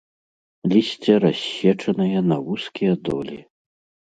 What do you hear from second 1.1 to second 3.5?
рассечанае на вузкія долі.